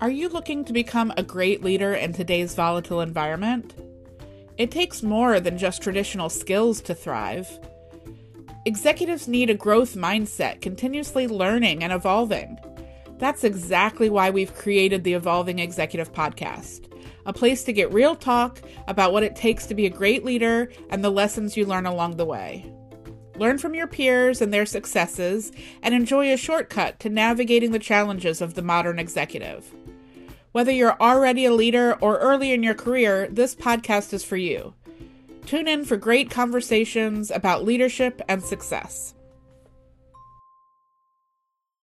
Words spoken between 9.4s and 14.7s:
a growth mindset, continuously learning and evolving. That's exactly why we've